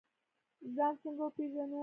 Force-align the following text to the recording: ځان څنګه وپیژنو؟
ځان 0.75 0.93
څنګه 1.01 1.21
وپیژنو؟ 1.25 1.79